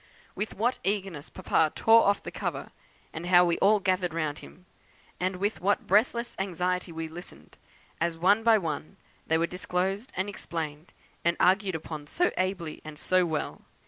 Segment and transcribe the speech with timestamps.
[0.33, 2.71] With what eagerness Papa tore off the cover,
[3.13, 4.65] and how we all gathered round him,
[5.19, 7.55] and with what breathless anxiety we listened,
[7.99, 10.91] as one by one they were disclosed, and explained,
[11.23, 13.61] and argued upon so ably, and so well!